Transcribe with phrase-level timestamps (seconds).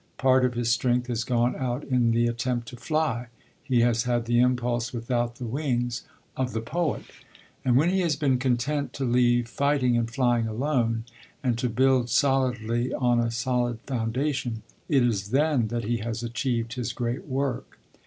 [0.17, 3.27] Part of his strength has gone out in the attempt to fly:
[3.63, 7.03] he has had the impulse, without the wings, of the poet.
[7.63, 11.03] And when he has been content to leave fighting and flying alone,
[11.43, 16.73] and to build solidly on a solid foundation, it is then that he has achieved
[16.73, 17.77] his great work.